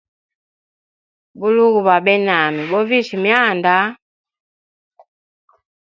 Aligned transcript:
Buloge 1.39 1.79
bwa 1.85 1.97
benami, 2.05 2.61
bovisha 2.71 3.15
mianda. 3.23 3.77